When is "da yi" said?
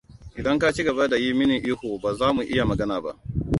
1.07-1.33